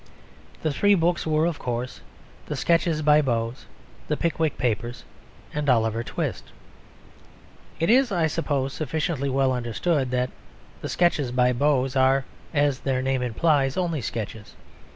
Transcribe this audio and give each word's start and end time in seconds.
The 0.63 0.73
three 0.73 0.95
books 0.95 1.27
were, 1.27 1.45
of 1.45 1.59
course, 1.59 2.01
the 2.47 2.55
Sketches 2.55 3.03
by 3.03 3.21
Boz, 3.21 3.67
the 4.07 4.17
Pickwick 4.17 4.57
Papers, 4.57 5.03
and 5.53 5.69
Oliver 5.69 6.01
Twist. 6.03 6.45
It 7.79 7.87
is, 7.91 8.11
I 8.11 8.25
suppose, 8.25 8.73
sufficiently 8.73 9.29
well 9.29 9.51
understood 9.53 10.09
that 10.09 10.31
the 10.81 10.89
Sketches 10.89 11.31
by 11.31 11.53
Boz 11.53 11.95
are, 11.95 12.25
as 12.51 12.79
their 12.79 13.03
name 13.03 13.21
implies, 13.21 13.77
only 13.77 14.01
sketches. 14.01 14.55